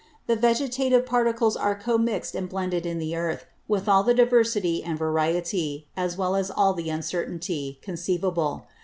The 0.25 0.35
Vegetative 0.35 1.05
Particles 1.05 1.55
are 1.55 1.75
commix'd 1.79 2.33
and 2.33 2.49
blended 2.49 2.87
in 2.87 2.97
the 2.97 3.15
Earth, 3.15 3.45
with 3.67 3.87
all 3.87 4.01
the 4.01 4.15
diversity 4.15 4.83
and 4.83 4.97
variety, 4.97 5.89
as 5.95 6.17
well 6.17 6.35
as 6.35 6.49
all 6.49 6.73
the 6.73 6.89
uncertainty, 6.89 7.77
conceivable. 7.83 8.65